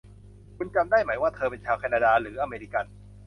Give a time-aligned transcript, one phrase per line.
[0.57, 2.85] คุณจำได้ไหมว่าเธอเป็นชาวแคนาดาหรืออเมริกัน